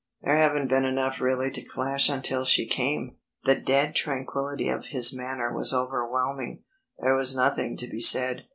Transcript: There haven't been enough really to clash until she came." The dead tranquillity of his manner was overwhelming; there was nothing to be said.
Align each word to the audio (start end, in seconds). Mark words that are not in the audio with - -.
There 0.23 0.35
haven't 0.35 0.67
been 0.67 0.83
enough 0.83 1.21
really 1.21 1.51
to 1.51 1.61
clash 1.61 2.09
until 2.09 2.43
she 2.43 2.65
came." 2.65 3.17
The 3.43 3.53
dead 3.53 3.93
tranquillity 3.93 4.67
of 4.67 4.85
his 4.85 5.15
manner 5.15 5.53
was 5.53 5.73
overwhelming; 5.75 6.63
there 6.97 7.13
was 7.13 7.35
nothing 7.35 7.77
to 7.77 7.87
be 7.87 7.99
said. 8.01 8.47